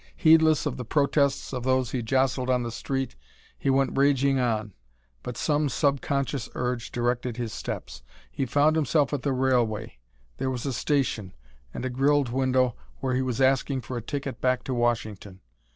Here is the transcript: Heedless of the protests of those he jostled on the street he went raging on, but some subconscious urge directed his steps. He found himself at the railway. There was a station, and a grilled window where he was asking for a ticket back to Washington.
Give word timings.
Heedless 0.15 0.65
of 0.65 0.77
the 0.77 0.83
protests 0.83 1.53
of 1.53 1.63
those 1.63 1.91
he 1.91 2.01
jostled 2.01 2.49
on 2.49 2.63
the 2.63 2.71
street 2.71 3.15
he 3.55 3.69
went 3.69 3.95
raging 3.95 4.39
on, 4.39 4.73
but 5.21 5.37
some 5.37 5.69
subconscious 5.69 6.49
urge 6.55 6.91
directed 6.91 7.37
his 7.37 7.53
steps. 7.53 8.01
He 8.31 8.47
found 8.47 8.75
himself 8.75 9.13
at 9.13 9.21
the 9.21 9.31
railway. 9.31 9.99
There 10.37 10.49
was 10.49 10.65
a 10.65 10.73
station, 10.73 11.33
and 11.71 11.85
a 11.85 11.89
grilled 11.91 12.29
window 12.29 12.75
where 12.99 13.13
he 13.13 13.21
was 13.21 13.39
asking 13.39 13.81
for 13.81 13.95
a 13.95 14.01
ticket 14.01 14.41
back 14.41 14.63
to 14.63 14.73
Washington. 14.73 15.39